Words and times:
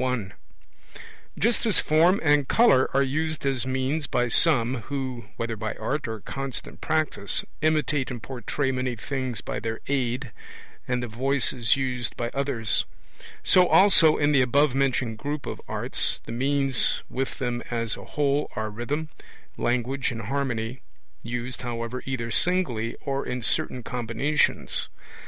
I. 0.00 0.30
Just 1.36 1.66
as 1.66 1.80
form 1.80 2.20
and 2.22 2.46
colour 2.46 2.88
are 2.94 3.02
used 3.02 3.44
as 3.44 3.66
means 3.66 4.06
by 4.06 4.28
some, 4.28 4.82
who 4.82 5.24
(whether 5.36 5.56
by 5.56 5.74
art 5.74 6.06
or 6.06 6.20
constant 6.20 6.80
practice) 6.80 7.44
imitate 7.60 8.08
and 8.08 8.22
portray 8.22 8.70
many 8.70 8.94
things 8.94 9.40
by 9.40 9.58
their 9.58 9.80
aid, 9.88 10.30
and 10.86 11.02
the 11.02 11.08
voice 11.08 11.52
is 11.52 11.74
used 11.74 12.16
by 12.16 12.30
others; 12.32 12.84
so 13.42 13.66
also 13.66 14.16
in 14.16 14.30
the 14.30 14.42
above 14.42 14.76
mentioned 14.76 15.18
group 15.18 15.44
of 15.44 15.60
arts, 15.66 16.20
the 16.24 16.30
means 16.30 17.02
with 17.10 17.38
them 17.40 17.60
as 17.72 17.96
a 17.96 18.04
whole 18.04 18.48
are 18.54 18.70
rhythm, 18.70 19.08
language, 19.56 20.12
and 20.12 20.22
harmony 20.26 20.82
used, 21.24 21.62
however, 21.62 22.00
either 22.06 22.30
singly 22.30 22.94
or 23.00 23.26
in 23.26 23.42
certain 23.42 23.82
combinations. 23.82 24.88